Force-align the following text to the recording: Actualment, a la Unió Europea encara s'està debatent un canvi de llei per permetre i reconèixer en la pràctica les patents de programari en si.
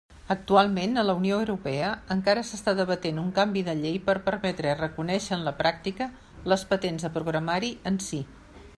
Actualment, 0.33 0.95
a 0.99 1.01
la 1.09 1.13
Unió 1.17 1.35
Europea 1.41 1.89
encara 2.15 2.45
s'està 2.51 2.73
debatent 2.79 3.21
un 3.25 3.29
canvi 3.37 3.63
de 3.69 3.77
llei 3.83 4.01
per 4.09 4.17
permetre 4.31 4.73
i 4.73 4.79
reconèixer 4.81 5.39
en 5.39 5.47
la 5.51 5.57
pràctica 5.63 6.11
les 6.53 6.69
patents 6.75 7.09
de 7.09 7.17
programari 7.21 7.75
en 7.93 8.05
si. 8.11 8.27